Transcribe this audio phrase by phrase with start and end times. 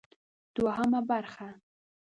[0.55, 1.49] دوهمه برخه: